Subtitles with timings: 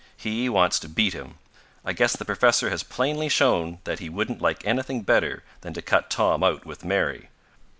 [0.17, 1.35] He wants to beat him.
[1.85, 5.81] I guess the professor has plainly shown that he wouldn't like anything better than to
[5.83, 7.29] cut Tom out with Mary.